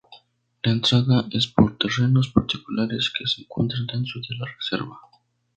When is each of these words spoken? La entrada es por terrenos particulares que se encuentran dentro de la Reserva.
La 0.63 0.71
entrada 0.71 1.27
es 1.29 1.45
por 1.45 1.77
terrenos 1.77 2.29
particulares 2.31 3.13
que 3.15 3.27
se 3.27 3.43
encuentran 3.43 3.85
dentro 3.85 4.19
de 4.27 4.35
la 4.35 4.47
Reserva. 4.51 4.99